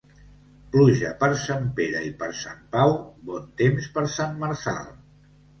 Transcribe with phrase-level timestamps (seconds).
[0.75, 2.97] Pluja per Sant Pere i per Sant Pau,
[3.31, 4.85] bon temps per Sant Marçal.